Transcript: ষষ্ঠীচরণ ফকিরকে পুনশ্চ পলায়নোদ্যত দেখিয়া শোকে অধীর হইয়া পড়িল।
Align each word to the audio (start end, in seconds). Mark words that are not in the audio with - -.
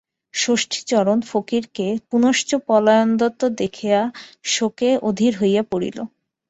ষষ্ঠীচরণ 0.33 1.19
ফকিরকে 1.29 1.87
পুনশ্চ 2.09 2.49
পলায়নোদ্যত 2.67 3.41
দেখিয়া 3.61 3.99
শোকে 4.45 4.89
অধীর 5.09 5.33
হইয়া 5.41 5.63
পড়িল। 5.71 5.97